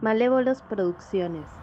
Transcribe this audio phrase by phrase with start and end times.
[0.00, 1.60] Malévolos Producciones.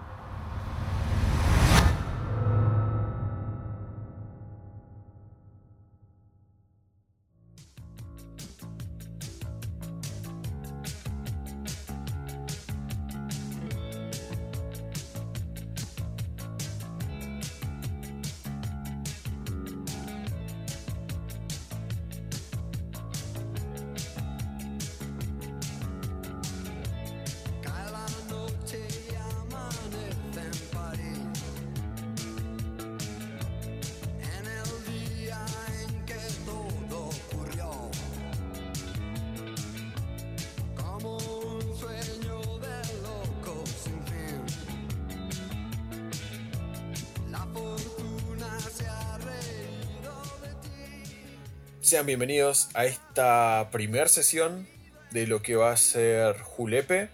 [51.85, 54.67] Sean bienvenidos a esta primer sesión
[55.12, 57.09] de lo que va a ser Julepe.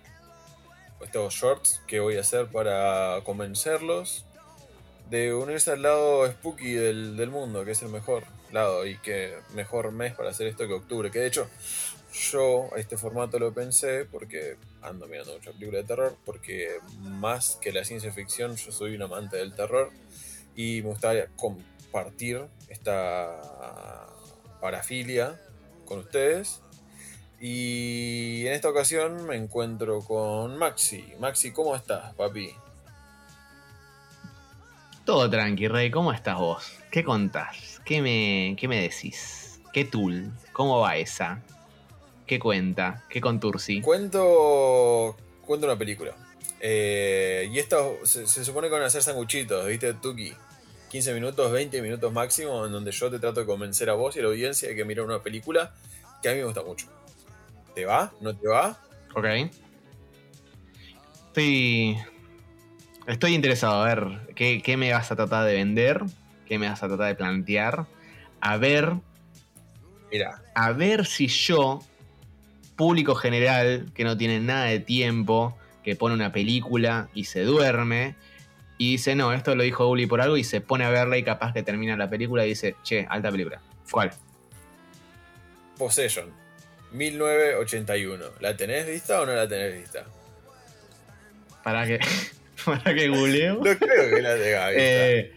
[1.02, 4.24] Estos shorts que voy a hacer para convencerlos
[5.10, 9.34] de unirse al lado spooky del, del mundo, que es el mejor lado y que
[9.54, 11.12] mejor mes para hacer esto que octubre.
[11.12, 11.50] Que de hecho,
[12.32, 17.74] yo este formato lo pensé porque ando mirando mucha película de terror, porque más que
[17.74, 19.92] la ciencia ficción, yo soy un amante del terror
[20.56, 24.08] y me gustaría compartir esta
[24.62, 25.38] parafilia
[25.86, 26.62] con ustedes.
[27.42, 31.14] Y en esta ocasión me encuentro con Maxi.
[31.20, 32.52] Maxi, ¿cómo estás, papi?
[35.04, 35.90] Todo tranqui, Rey.
[35.90, 36.72] ¿Cómo estás vos?
[36.92, 37.82] ¿Qué contás?
[37.84, 39.60] ¿Qué me, qué me decís?
[39.74, 40.32] ¿Qué tool?
[40.54, 41.42] ¿Cómo va esa?
[42.28, 43.04] ¿Qué cuenta?
[43.10, 43.82] ¿Qué contursi?
[43.82, 46.16] Cuento, cuento una película.
[46.60, 50.32] Eh, y esto se, se supone que van a ser sanguchitos, ¿viste, Tuki?
[50.92, 54.20] 15 minutos, 20 minutos máximo, en donde yo te trato de convencer a vos y
[54.20, 55.74] a la audiencia de que mira una película
[56.22, 56.88] que a mí me gusta mucho.
[57.74, 58.12] ¿Te va?
[58.20, 58.78] ¿No te va?
[59.16, 59.26] Ok.
[61.28, 61.98] Estoy.
[63.08, 66.02] Estoy interesado a ver qué, qué me vas a tratar de vender,
[66.46, 67.86] qué me vas a tratar de plantear.
[68.42, 68.94] A ver,
[70.12, 71.82] Mira, a ver si yo,
[72.76, 78.16] público general, que no tiene nada de tiempo, que pone una película y se duerme,
[78.82, 81.22] y dice, no, esto lo dijo Uli por algo, y se pone a verla y
[81.22, 83.62] capaz que termina la película y dice, che, alta película.
[83.92, 84.10] ¿Cuál?
[85.78, 86.34] Possession,
[86.92, 88.26] 1981.
[88.40, 90.04] ¿La tenés vista o no la tenés vista?
[91.64, 92.00] Para que,
[92.66, 93.58] para que googleo.
[93.58, 94.80] No creo que la tengas vista.
[94.80, 95.34] Eh,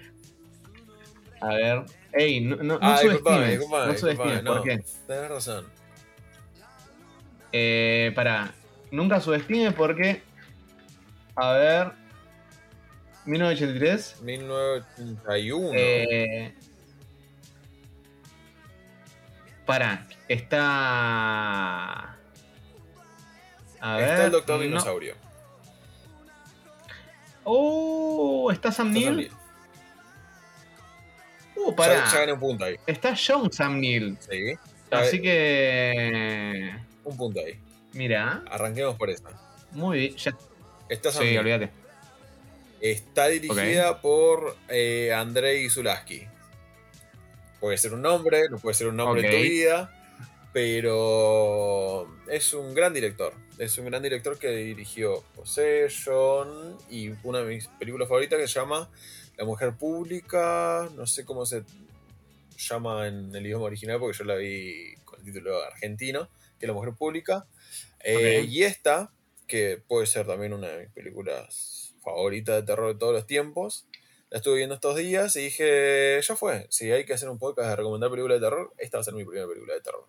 [1.42, 1.82] a ver.
[2.14, 3.70] Ey, no, no, no ah, disculpame, subestimes.
[3.70, 4.84] no subestimes, ¿por no, qué?
[5.06, 5.66] Tenés razón.
[7.52, 8.54] Eh, para,
[8.90, 10.22] nunca subestimes porque.
[11.36, 12.03] A ver.
[13.26, 14.22] 1983.
[14.22, 15.70] 1981.
[15.74, 16.54] Eh,
[19.66, 22.16] para, está.
[23.80, 24.08] A ver.
[24.10, 24.62] Está el Doctor no.
[24.62, 25.14] Dinosaurio.
[27.44, 29.30] Oh, está Sam Neill.
[31.56, 32.04] Uh, Ya, para.
[32.10, 32.76] ya gané un punto ahí.
[32.86, 34.16] Está John Sam Neill.
[34.20, 34.54] Sí.
[34.90, 36.74] Así que.
[37.04, 37.58] Un punto ahí.
[37.92, 39.30] Mira, Arranquemos por esta.
[39.72, 40.16] muy bien.
[40.16, 40.36] Ya,
[40.88, 41.70] Está Sam sí, olvídate.
[42.84, 46.26] Está dirigida por eh, Andrei Zulaski.
[47.58, 49.32] Puede ser un nombre, no puede ser un nombre en Ok.
[49.32, 53.32] tu vida, pero es un gran director.
[53.56, 58.60] Es un gran director que dirigió Possession y una de mis películas favoritas que se
[58.60, 58.90] llama
[59.38, 60.86] La Mujer Pública.
[60.94, 61.64] No sé cómo se
[62.58, 66.28] llama en el idioma original porque yo la vi con el título argentino,
[66.58, 67.46] que es La Mujer Pública.
[68.00, 68.44] Eh.
[68.46, 69.10] Y esta,
[69.46, 73.86] que puede ser también una de mis películas favoritas de terror de todos los tiempos.
[74.30, 77.70] La estuve viendo estos días y dije, ya fue, si hay que hacer un podcast
[77.70, 80.06] de recomendar películas de terror, esta va a ser mi primera película de terror.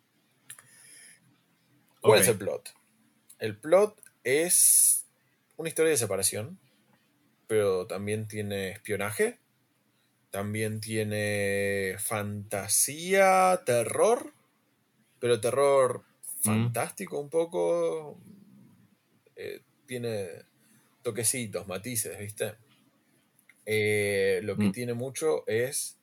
[2.01, 2.73] ¿Cuál es el plot?
[3.39, 5.05] El plot es
[5.57, 6.59] una historia de separación,
[7.47, 9.39] pero también tiene espionaje,
[10.31, 14.33] también tiene fantasía, terror,
[15.19, 16.03] pero terror
[16.39, 16.41] Mm.
[16.45, 18.19] fantástico un poco.
[19.35, 20.45] Eh, tiene
[21.05, 22.55] toquecitos, matices, ¿viste?
[23.67, 24.71] Eh, lo que Mm.
[24.71, 25.99] tiene mucho es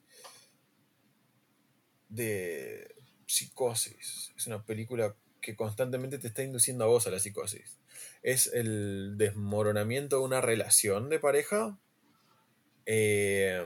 [2.09, 2.95] de
[3.27, 4.33] psicosis.
[4.37, 7.81] Es una película que constantemente te está induciendo a vos a la psicosis.
[8.23, 11.77] Es el desmoronamiento de una relación de pareja
[12.87, 13.65] eh,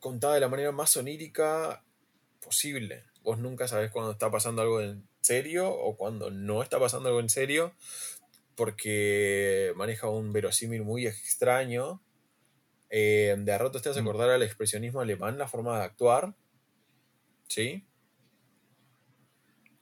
[0.00, 1.84] contada de la manera más onírica
[2.40, 3.04] posible.
[3.22, 7.20] Vos nunca sabés cuando está pasando algo en serio o cuando no está pasando algo
[7.20, 7.74] en serio
[8.58, 12.02] porque maneja un verosímil muy extraño.
[12.90, 14.08] Eh, de a rato te hace Mm.
[14.08, 16.34] acordar al expresionismo alemán, la forma de actuar.
[17.46, 17.86] ¿Sí?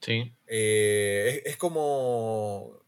[0.01, 0.33] Sí.
[0.45, 2.83] Eh, es, es como.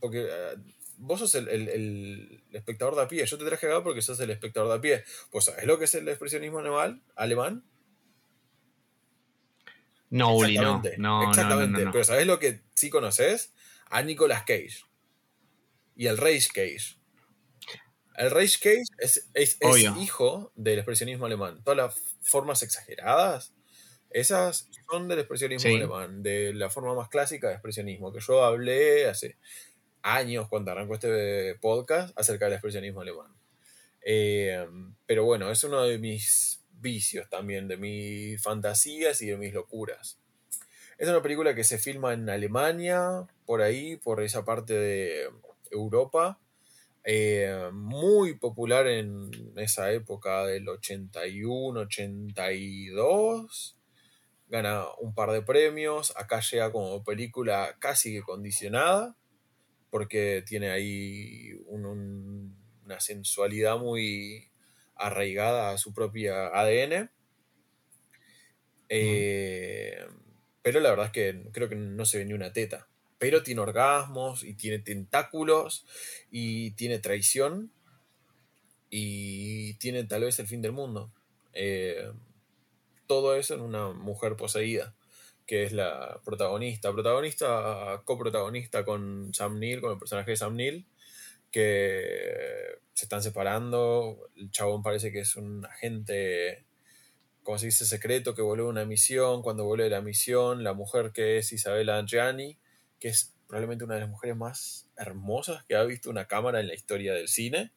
[0.00, 0.56] Porque eh,
[0.98, 3.24] vos sos el, el- el espectador de a pie.
[3.24, 5.04] Yo te traje acá porque sos el espectador de a pie.
[5.30, 7.02] ¿Vos sabés lo que es el expresionismo alemán?
[7.14, 7.64] alemán?
[10.10, 10.62] No, Uli, no.
[10.82, 10.98] Exactamente.
[10.98, 11.78] No, Exactamente.
[11.78, 11.92] no, no.
[11.92, 13.52] Pero ¿sabés lo que sí conoces?
[13.86, 14.84] A Nicolas Cage.
[16.00, 16.96] Y el Rage Cage.
[18.16, 19.58] El Rage Cage es, es-
[20.00, 21.62] hijo del expresionismo alemán.
[21.62, 23.52] Todas las formas exageradas,
[24.08, 25.76] esas son del expresionismo Sí.
[25.76, 29.36] alemán, de la forma más clásica de expresionismo, que yo hablé hace
[30.00, 33.34] años cuando arrancó este podcast acerca del expresionismo alemán.
[34.00, 34.66] Eh,
[35.04, 40.18] pero bueno, es uno de mis vicios también, de mis fantasías y de mis locuras.
[40.96, 45.28] Es una película que se filma en Alemania, por ahí, por esa parte de
[45.70, 46.40] Europa.
[47.04, 53.76] Eh, muy popular en esa época del 81, 82.
[54.48, 56.12] Gana un par de premios.
[56.16, 59.16] Acá llega como película casi que condicionada.
[59.90, 64.50] Porque tiene ahí un- un- una sensualidad muy
[64.96, 67.10] arraigada a su propia ADN.
[68.88, 69.96] Eh,
[70.62, 72.88] pero la verdad es que creo que no se ve ni una teta.
[73.20, 75.84] Pero tiene orgasmos y tiene tentáculos
[76.30, 77.70] y tiene traición
[78.90, 81.12] y tiene tal vez el fin del mundo.
[81.52, 82.10] Eh,
[83.06, 84.94] todo eso en una mujer poseída,
[85.46, 86.92] que es la protagonista.
[86.92, 90.86] Protagonista, coprotagonista con Sam Neill, con el personaje de Sam Neill,
[91.52, 94.30] que se están separando.
[94.34, 96.64] El chabón parece que es un agente
[97.42, 99.42] como se dice, secreto que volvió a una misión.
[99.42, 102.58] Cuando vuelve de la misión, la mujer que es Isabella Gianni,
[103.00, 106.68] que es probablemente una de las mujeres más hermosas que ha visto una cámara en
[106.68, 107.72] la historia del cine.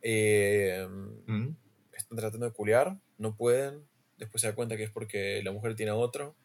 [0.00, 0.86] Eh,
[1.26, 1.56] Mm.
[1.92, 3.86] están tratando de culiar, no pueden.
[4.18, 6.36] Después se da cuenta que es porque la mujer tiene a otro.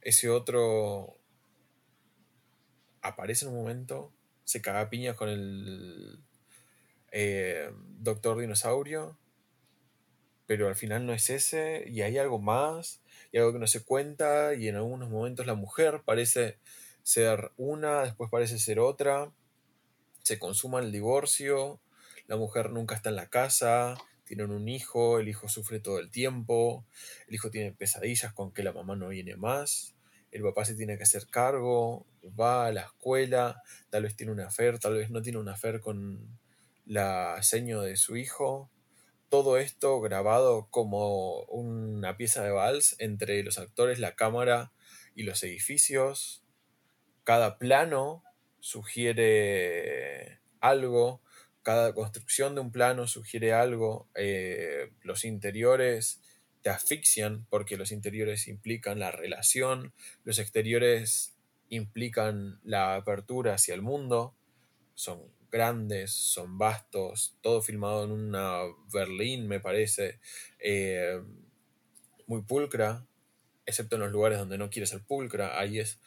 [0.00, 1.18] Ese otro
[3.02, 4.12] aparece en un momento,
[4.44, 6.22] se caga a piñas con el
[7.12, 9.18] eh, Doctor Dinosaurio,
[10.46, 13.84] pero al final no es ese, y hay algo más, y algo que no se
[13.84, 16.58] cuenta, y en algunos momentos la mujer parece
[17.04, 19.32] ser una, después parece ser otra,
[20.22, 21.80] se consuma el divorcio,
[22.26, 26.10] la mujer nunca está en la casa, tienen un hijo, el hijo sufre todo el
[26.10, 26.84] tiempo,
[27.28, 29.94] el hijo tiene pesadillas con que la mamá no viene más,
[30.32, 32.06] el papá se tiene que hacer cargo,
[32.38, 35.80] va a la escuela, tal vez tiene una afer, tal vez no tiene una afer
[35.80, 36.38] con
[36.86, 38.70] la seño de su hijo,
[39.28, 44.72] todo esto grabado como una pieza de vals entre los actores, la cámara
[45.14, 46.43] y los edificios.
[47.24, 48.22] Cada plano
[48.60, 51.22] sugiere algo,
[51.62, 56.20] cada construcción de un plano sugiere algo, eh, los interiores
[56.62, 59.92] te asfixian porque los interiores implican la relación,
[60.24, 61.34] los exteriores
[61.68, 64.34] implican la apertura hacia el mundo,
[64.94, 68.60] son grandes, son vastos, todo filmado en una
[68.92, 70.20] Berlín, me parece,
[70.58, 71.22] eh,
[72.26, 73.06] muy pulcra,
[73.66, 76.00] excepto en los lugares donde no quiere ser pulcra, ahí es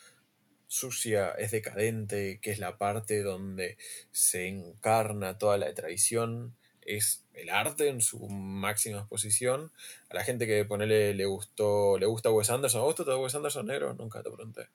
[0.67, 3.77] sucia, es decadente, que es la parte donde
[4.11, 9.71] se encarna toda la traición, es el arte en su máxima exposición.
[10.09, 13.35] A la gente que ponele le gustó, le gusta Wes Anderson, ¿a vos te Wes
[13.35, 13.93] Anderson negro?
[13.93, 14.67] Nunca te pregunté.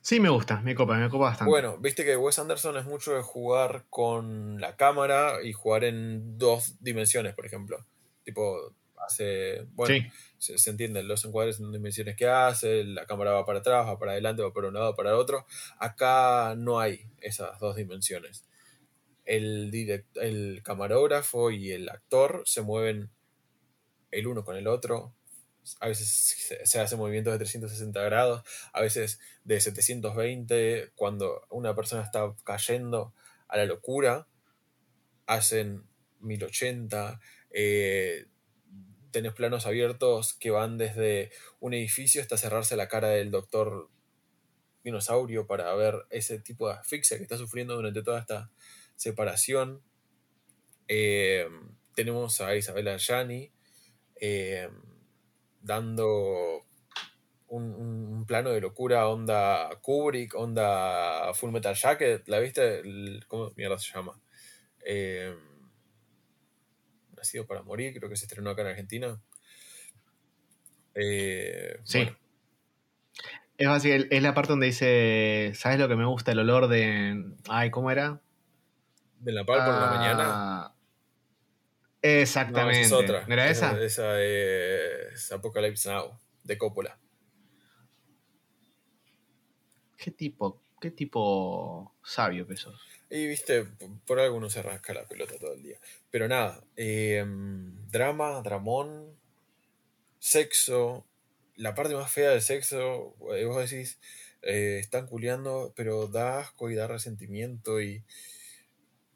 [0.00, 1.50] Sí, me gusta, me copa, me copa bastante.
[1.50, 6.38] Bueno, viste que Wes Anderson es mucho de jugar con la cámara y jugar en
[6.38, 7.84] dos dimensiones, por ejemplo.
[8.24, 8.74] Tipo,
[9.06, 9.62] hace.
[9.72, 13.60] Bueno, sí, se, se entienden los encuadres en dimensiones que hace, la cámara va para
[13.60, 15.46] atrás, va para adelante, va para un lado, para el otro.
[15.78, 18.44] Acá no hay esas dos dimensiones.
[19.24, 23.10] El, direct- el camarógrafo y el actor se mueven
[24.10, 25.14] el uno con el otro.
[25.80, 30.92] A veces se, se hace movimientos de 360 grados, a veces de 720.
[30.94, 33.12] Cuando una persona está cayendo
[33.48, 34.28] a la locura,
[35.26, 35.84] hacen
[36.20, 37.20] 1080.
[37.50, 38.26] Eh,
[39.18, 43.90] tenés planos abiertos que van desde un edificio hasta cerrarse la cara del doctor
[44.84, 48.52] dinosaurio para ver ese tipo de asfixia que está sufriendo durante toda esta
[48.94, 49.82] separación.
[50.86, 51.48] Eh,
[51.96, 53.50] tenemos a Isabella Gianni
[54.20, 54.68] eh,
[55.62, 56.64] dando
[57.48, 62.82] un, plano de locura onda Kubrick, onda Full Metal Jacket, ¿la viste?
[63.26, 64.20] ¿Cómo mierda se llama?
[64.84, 65.34] Eh,
[67.18, 69.20] Nacido para morir, creo que se estrenó acá en Argentina.
[70.94, 71.98] Eh, Sí.
[72.04, 72.18] bueno,
[73.56, 76.32] es básicamente, es la parte donde dice, ¿sabes lo que me gusta?
[76.32, 77.24] El olor de...
[77.48, 78.20] Ay, ¿cómo era?
[79.20, 80.24] de la par por la mañana.
[80.28, 82.82] Ah, No, Exactamente.
[82.82, 83.26] esa es otra.
[83.26, 83.76] ¿No era esa?
[83.82, 87.00] Esa es Apocalypse Now, de Coppola.
[89.96, 92.80] ¿Qué tipo qué tipo sabio que sos.
[93.10, 93.66] Y viste,
[94.06, 95.78] por algo uno se rasca la pelota todo el día.
[96.10, 97.24] Pero nada, eh,
[97.90, 99.16] drama, dramón,
[100.18, 101.06] sexo.
[101.56, 103.98] La parte más fea del sexo, eh, vos decís,
[104.42, 108.04] eh, están culeando, pero da asco y da resentimiento y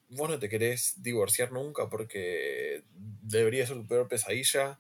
[0.09, 2.83] vos no te querés divorciar nunca porque
[3.23, 4.79] debería ser tu peor pesadilla,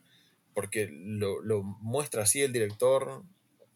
[0.55, 3.23] porque lo, lo muestra así el director,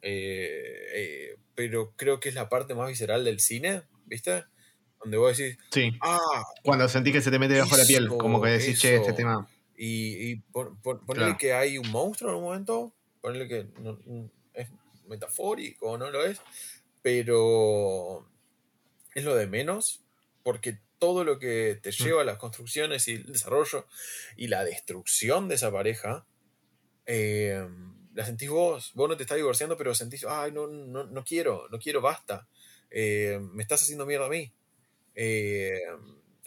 [0.03, 4.45] eh, pero creo que es la parte más visceral del cine, ¿viste?
[5.07, 5.93] Donde vos decís, Sí.
[6.01, 6.19] ah,
[6.65, 9.13] Cuando sentís que se te mete debajo de la piel, como que decís, che, este
[9.13, 9.49] tema.
[9.77, 10.43] y, y
[11.15, 11.37] Claro.
[11.39, 14.01] que hay un monstruo en un momento, ponele que no-
[14.53, 14.69] es
[15.07, 16.41] metafórico o no lo es,
[17.03, 18.29] pero
[19.15, 20.03] es lo de menos,
[20.43, 23.87] porque todo lo que te lleva a las construcciones y el desarrollo
[24.37, 26.27] y la destrucción de esa pareja,
[27.07, 27.65] eh,
[28.15, 28.91] la sentís vos.
[28.95, 32.49] Vos no te estás divorciando, pero sentís, ay, no, no, no quiero, no quiero, basta.
[32.91, 34.53] Eh, me estás haciendo mierda a mí.
[35.17, 35.81] Eh,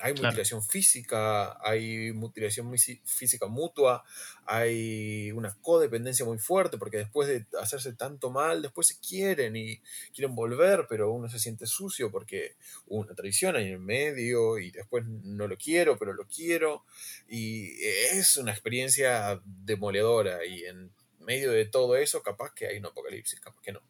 [0.02, 0.38] hay Claro.
[0.38, 2.74] mutilación física, hay mutilación
[3.04, 4.04] física mutua,
[4.46, 9.82] hay una codependencia muy fuerte, porque después de hacerse tanto mal, después se quieren y
[10.14, 12.56] quieren volver, pero uno se siente sucio porque
[12.88, 16.86] hubo una traición ahí en el medio y después no lo quiero, pero lo quiero.
[17.28, 22.86] Y es una experiencia demoledora y en medio de todo eso, capaz que hay un
[22.86, 23.82] apocalipsis, capaz que no.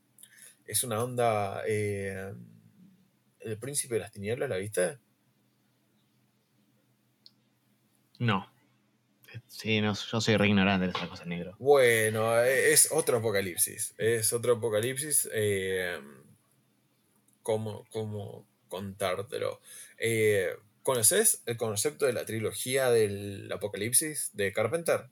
[0.65, 1.63] Es una onda...
[1.67, 2.33] eh,
[3.49, 4.99] el príncipe de las tinieblas, ¿la viste?
[8.19, 8.51] No.
[9.47, 11.55] Sí, no, yo soy re ignorante de esas cosas, negro.
[11.59, 13.93] Bueno, eh, es otro apocalipsis.
[13.97, 15.29] Es otro apocalipsis.
[15.31, 15.99] eh,
[17.43, 19.59] ¿cómo, cómo contártelo?
[19.97, 25.09] Eh, ¿Conoces el concepto de la trilogía del apocalipsis de Carpenter?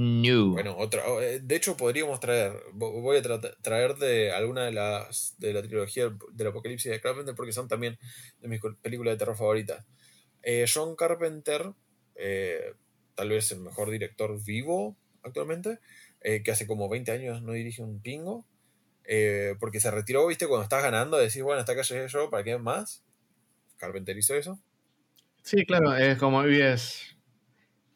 [0.00, 0.50] No.
[0.50, 1.02] Bueno, otra.
[1.22, 2.52] eh, De hecho, podríamos traer.
[2.72, 7.00] vo- Voy a tra- traer de alguna de las de la trilogía del- apocalipsis de
[7.00, 7.98] Carpenter porque son también
[8.40, 9.84] de mis películas de terror favoritas.
[10.44, 11.72] Eh, John Carpenter,
[12.14, 12.74] eh,
[13.16, 15.80] tal vez el mejor director vivo actualmente,
[16.20, 18.46] eh, que hace como 20 años no dirige un pingo,
[19.02, 22.44] eh, porque se retiró, viste, cuando estás ganando, decís, bueno, hasta acá llegué yo, ¿para
[22.44, 23.02] qué más?
[23.78, 24.60] Carpenter hizo eso.
[25.42, 27.16] Sí, claro, es como vives,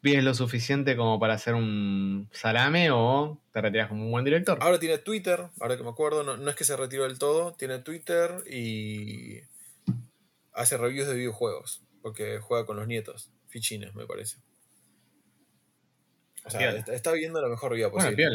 [0.03, 4.59] vives lo suficiente como para hacer un salame o te retiras como un buen director.
[4.61, 7.55] Ahora tiene Twitter, ahora que me acuerdo, no, no es que se retiró del todo,
[7.55, 9.41] tiene Twitter y
[10.53, 14.39] hace reviews de videojuegos, porque juega con los nietos, fichines, me parece.
[16.45, 18.27] O sea, está, está viviendo la mejor vida posible.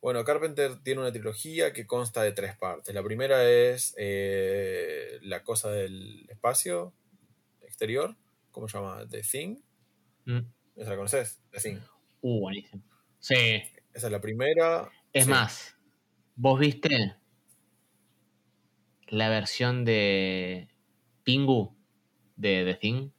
[0.00, 2.94] Bueno, Carpenter tiene una trilogía que consta de tres partes.
[2.94, 6.94] La primera es eh, la cosa del espacio
[7.62, 8.14] exterior,
[8.52, 9.04] ¿cómo se llama?
[9.08, 9.56] The Thing.
[10.26, 10.55] Mm.
[10.76, 11.40] ¿Esa la conoces?
[11.50, 11.78] The Thing.
[12.20, 12.82] Uh, buenísimo.
[13.18, 13.34] Sí.
[13.94, 14.90] Esa es la primera.
[15.12, 15.30] Es Sí.
[15.30, 15.76] más,
[16.34, 17.16] ¿vos viste
[19.08, 20.68] la versión de
[21.24, 21.74] Pingu
[22.36, 23.10] de The Thing?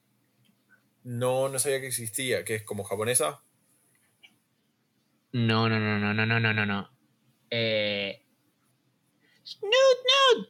[1.04, 3.42] No, no sabía que existía, que es como japonesa.
[5.32, 6.90] No, no, no, no, no, no, no, no, no.
[7.50, 8.24] Eh...
[9.44, 9.72] Snoot,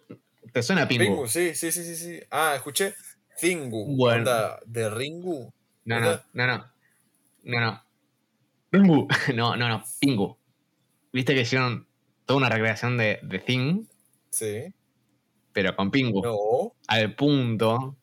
[0.07, 0.21] Snoot.
[0.51, 1.03] ¿Te suena Pingu?
[1.03, 2.19] Pingu, sí, sí, sí, sí, sí.
[2.31, 2.95] Ah, escuché
[3.39, 3.95] Thingu.
[3.95, 4.19] Bueno.
[4.19, 5.53] Onda de Ringu.
[5.85, 6.73] No, no, no, no.
[7.47, 7.83] No, no.
[8.69, 9.07] Pingu.
[9.35, 9.83] No, no, no.
[9.99, 10.37] Pingu.
[11.13, 11.87] Viste que hicieron
[12.25, 13.85] toda una recreación de, de Thing,
[14.29, 14.73] Sí.
[15.53, 16.21] pero con Pingu.
[16.23, 16.73] No.
[16.87, 17.95] Al punto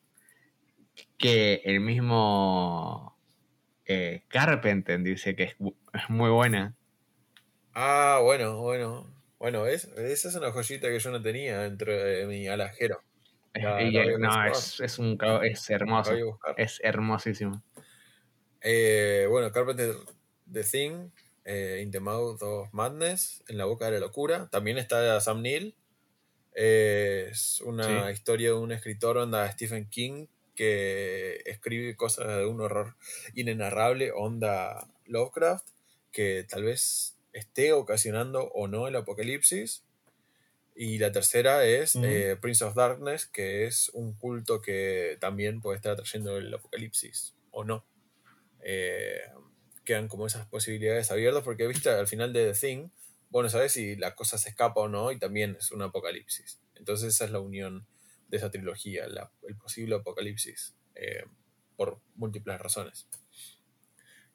[1.17, 3.15] que el mismo
[3.85, 5.55] eh, Carpenter dice que es,
[5.93, 6.75] es muy buena.
[7.73, 9.07] Ah, bueno, bueno.
[9.37, 9.85] Bueno, ¿ves?
[9.97, 13.01] Esa es una joyita que yo no tenía dentro de mi alajero.
[13.53, 16.13] Es- La- y, no, es, es un es hermoso.
[16.57, 17.61] Es hermosísimo.
[18.67, 19.95] Eh, bueno, Carpenter
[20.51, 21.11] The Thing,
[21.45, 24.49] eh, In the Mouth of Madness, En la Boca de la Locura.
[24.51, 25.75] También está Sam Neill.
[26.55, 28.13] Eh, es una Sí.
[28.13, 32.95] historia de un escritor, onda Stephen King, que escribe cosas de un horror
[33.35, 35.67] inenarrable, onda Lovecraft,
[36.11, 39.83] que tal vez esté ocasionando o no el apocalipsis.
[40.75, 45.75] Y la tercera es eh, Prince of Darkness, que es un culto que también puede
[45.77, 47.85] estar atrayendo el apocalipsis, o no.
[48.65, 49.21] Eh,
[49.85, 52.89] quedan como esas posibilidades abiertas, porque viste, al final de The Thing,
[53.29, 56.61] bueno, sabes si la cosa se escapa o no, y también es un apocalipsis.
[56.75, 57.87] Entonces esa es la unión
[58.29, 61.25] de esa trilogía, la- el posible apocalipsis, eh,
[61.77, 63.07] por múltiples razones.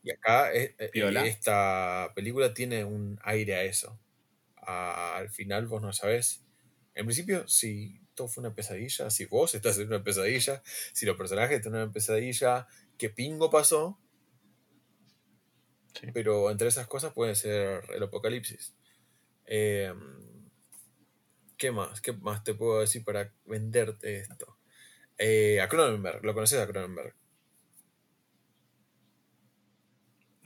[0.02, 0.74] Y acá eh,
[1.26, 4.00] esta película tiene un aire a eso.
[4.56, 6.44] Al final vos no sabés,
[6.94, 10.62] en principio, si todo fue una pesadilla, si vos estás en una pesadilla,
[10.94, 12.68] si los personajes están en una pesadilla,
[12.98, 14.00] qué pingo pasó,
[15.94, 16.08] Sí.
[16.12, 18.74] pero entre esas cosas puede ser el apocalipsis.
[19.46, 19.92] Eh,
[21.56, 22.00] ¿Qué más?
[22.00, 24.56] ¿Qué más te puedo decir para venderte esto?
[25.18, 27.14] Eh, a Cronenberg, ¿lo conoces a Cronenberg?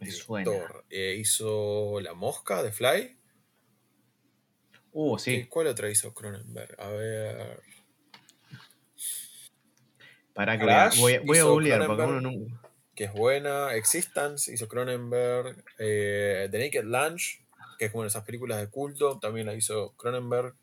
[0.00, 0.50] Me suena.
[0.90, 3.16] Eh, hizo La Mosca de Fly.
[4.92, 5.46] Uh, ¿Qué- sí.
[5.46, 6.74] ¿Cuál otra hizo Cronenberg?
[6.80, 7.60] A ver.
[10.32, 10.64] Para que
[11.00, 12.60] voy voy a, googlear porque uno Cronenberg.
[12.94, 13.74] Que es buena.
[13.74, 15.64] Existence hizo Cronenberg.
[15.78, 17.44] eh, The Naked Lunch,
[17.78, 20.54] que es como de esas películas de culto, también la hizo Cronenberg.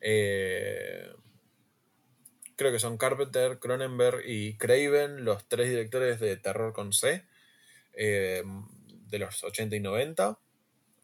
[0.00, 1.10] Eh,
[2.56, 7.24] creo que son Carpenter, Cronenberg y Craven, los tres directores de terror con C,
[7.94, 8.42] eh,
[9.08, 10.38] de los 80 y 90.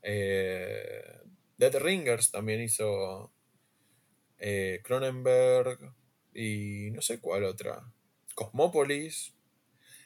[0.02, 1.20] Eh,
[1.56, 3.32] Dead Ringers también hizo
[4.82, 5.78] Cronenberg
[6.34, 7.82] y no sé cuál otra.
[8.34, 9.34] Cosmópolis.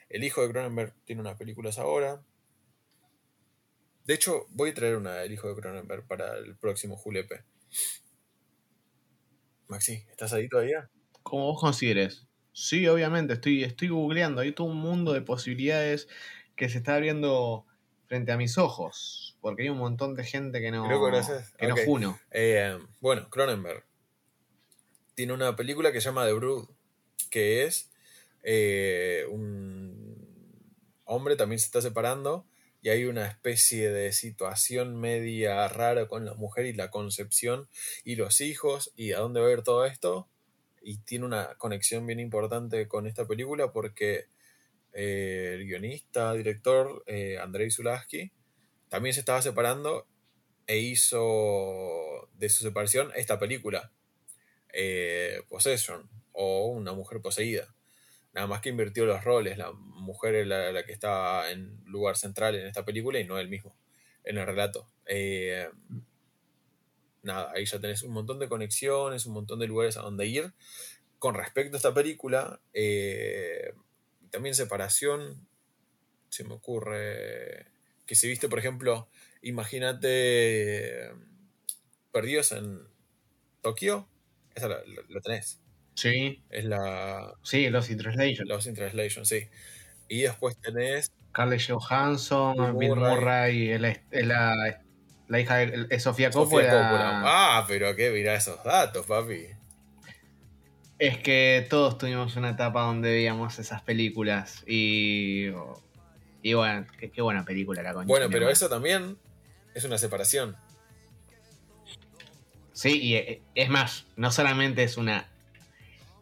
[0.09, 2.23] El hijo de Cronenberg tiene unas películas ahora.
[4.05, 7.45] De hecho, voy a traer una del hijo de Cronenberg para el próximo Julepe.
[9.69, 10.89] Maxi, ¿estás ahí todavía?
[11.23, 12.27] Como vos consideres.
[12.53, 14.41] Sí, obviamente, estoy, estoy googleando.
[14.41, 16.09] Hay todo un mundo de posibilidades
[16.55, 17.67] que se está abriendo
[18.07, 19.37] frente a mis ojos.
[19.41, 20.87] Porque hay un montón de gente que no.
[20.87, 21.57] Creo que.
[21.59, 22.19] Que no juno.
[22.31, 23.85] Eh, bueno, Cronenberg
[25.15, 26.69] tiene una película que se llama The Brood,
[27.31, 27.91] que es
[28.49, 32.47] eh, un hombre también se está separando
[32.81, 37.69] y hay una especie de situación media rara con la mujer y la concepción
[38.05, 40.29] y los hijos y a dónde va a ir todo esto.
[40.81, 44.27] Y tiene una conexión bien importante con esta película porque
[44.93, 48.31] eh, el guionista, director, eh, Andrei Zulaski,
[48.89, 50.07] también se estaba separando
[50.69, 53.91] e hizo de su separación esta película,
[55.49, 57.76] Possession, o Una mujer poseída.
[58.37, 62.55] Nada más que invirtió los roles, la mujer es la, que está en lugar central
[62.57, 63.77] en esta película y no él mismo,
[64.25, 64.91] en el relato.
[65.07, 65.69] Eh,
[67.23, 70.53] nada, ahí ya tenés un montón de conexiones, un montón de lugares a donde ir.
[71.19, 73.73] Con respecto a esta película, eh,
[74.31, 75.49] también separación,
[76.31, 77.67] se me ocurre
[78.07, 79.09] que si viste, por ejemplo,
[79.43, 81.13] imagínate
[82.13, 82.81] Perdidos en
[83.63, 84.09] Tokio,
[84.55, 85.61] esa la- la tenés.
[85.97, 88.47] Sí, Es la sí, Lost in Translation.
[88.47, 89.49] Lost in Translation, sí.
[90.09, 93.15] Y después tenés Scarlett Johansson, Bill Murray.
[93.15, 94.83] Murray, la, la,
[95.27, 96.71] la hija de es Sofía Sofía Coppola.
[96.71, 97.23] Coppola.
[97.25, 99.47] Ah, pero qué, mirá esos datos, papi.
[100.99, 105.49] Es que todos tuvimos una etapa donde veíamos esas películas y.
[106.43, 108.07] Y bueno, qué, qué buena película la concha.
[108.07, 109.19] Bueno, pero eso también
[109.75, 110.57] es una separación.
[112.73, 115.27] Sí, y eh, es más, no solamente es una.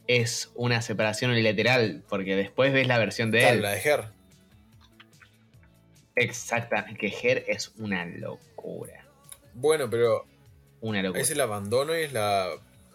[0.07, 3.63] Es una separación unilateral, porque después ves la versión de él.
[3.63, 4.05] la de Her.
[6.17, 9.05] Exacta, que Her es una locura.
[9.55, 10.27] Bueno, pero
[10.81, 11.21] Una locura.
[11.21, 12.51] es el abandono y es la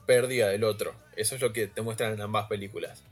[0.06, 0.94] pérdida del otro.
[1.16, 3.04] Eso es lo que te muestran en ambas películas.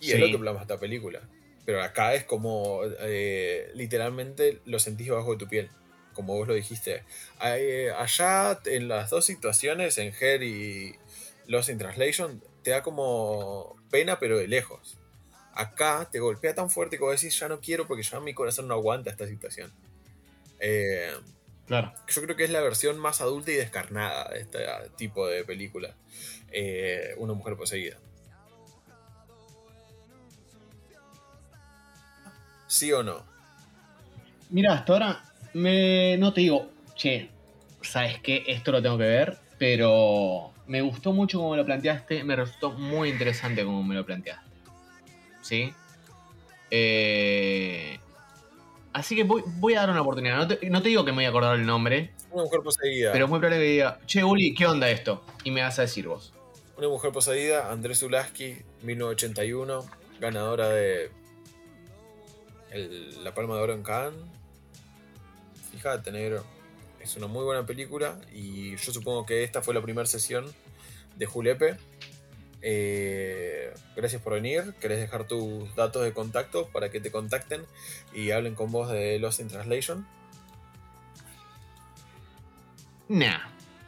[0.00, 0.18] Y es Sí.
[0.18, 1.20] lo que plasma esta película.
[1.64, 5.70] Pero acá es como eh, literalmente lo sentís bajo de tu piel.
[6.12, 7.02] Como vos lo dijiste.
[7.44, 10.94] Eh, allá, en las dos situaciones, en Her y
[11.46, 14.98] Lost in Translation, te da como pena, pero de lejos.
[15.54, 18.66] Acá te golpea tan fuerte que vos decís, ya no quiero porque ya mi corazón
[18.66, 19.72] no aguanta esta situación.
[20.58, 21.12] Eh,
[21.68, 21.92] Claro.
[22.08, 25.94] yo creo que es la versión más adulta y descarnada de este tipo de película.
[26.50, 27.98] Eh, una mujer poseída.
[32.66, 33.22] ¿Sí o no?
[34.50, 35.24] Mira, hasta ahora
[35.54, 37.30] me, no te digo, che,
[37.80, 38.42] ¿sabes qué?
[38.48, 43.10] Esto lo tengo que ver, pero me gustó mucho como lo planteaste, me resultó muy
[43.10, 44.44] interesante como me lo planteaste.
[45.42, 45.72] ¿Sí?
[46.70, 47.98] Eh,
[48.92, 50.36] así que voy, voy a dar una oportunidad.
[50.36, 53.12] No te, no te digo que me voy a acordar el nombre, Una mujer poseída.
[53.12, 55.24] pero es muy probable que diga, che, Uli, ¿qué onda esto?
[55.44, 56.32] Y me vas a decir vos.
[56.76, 59.84] Una mujer poseída, Andrés Zulaski, 1981,
[60.20, 61.10] ganadora de
[62.72, 64.20] el- la Palma de Oro en Cannes.
[65.72, 66.44] Fíjate, negro.
[67.06, 70.44] Es una muy buena película y yo supongo que esta fue la primera sesión
[71.14, 71.76] de Julepe.
[72.62, 74.74] Eh, gracias por venir.
[74.80, 77.62] ¿Querés dejar tus datos de contacto para que te contacten
[78.12, 80.04] y hablen con vos de Lost in Translation?
[83.08, 83.38] Nah.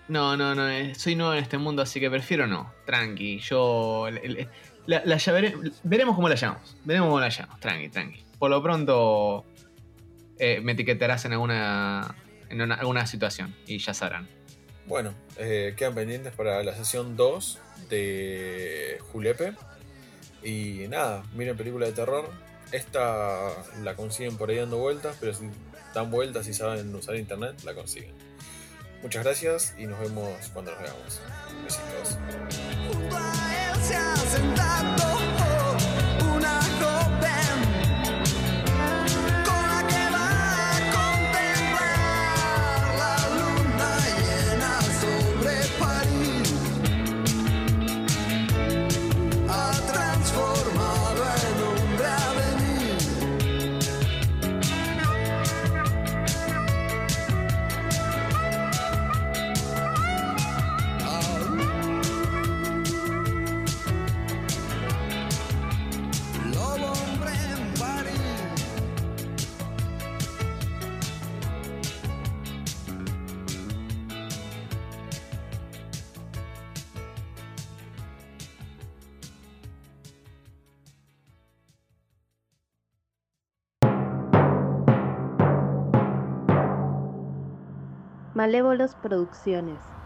[0.07, 0.69] No, no, no.
[0.71, 2.73] eh, Soy nuevo en este mundo, así que prefiero no.
[2.87, 3.41] Tranqui.
[3.41, 4.09] Yo.
[4.11, 4.49] le-
[4.87, 6.77] La, la llave- veremos cómo la llamamos.
[6.85, 7.61] Veremos cómo la llamamos.
[7.61, 8.23] Tranqui, tranqui.
[8.39, 9.45] Por lo pronto.
[10.39, 12.15] eh, me etiquetarás en alguna.
[12.49, 13.55] En una- alguna situación.
[13.67, 14.29] Y ya sabrán.
[14.87, 17.59] Bueno, eh, quedan pendientes para la sesión 2
[17.91, 19.53] de Julepe.
[20.43, 22.31] Y nada, miren película de terror.
[22.73, 23.51] Esta
[23.83, 25.49] la consiguen por ahí dando vueltas, pero si
[25.95, 28.13] dan vueltas y saben usar internet, la consiguen.
[29.03, 31.21] Muchas gracias y nos vemos cuando nos veamos.
[31.65, 32.19] Besitos.
[88.39, 89.98] Malévolos Producciones.